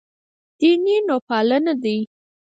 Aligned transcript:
دیني 0.59 0.95
نوپالنه 1.07 1.73
دی. 1.83 1.97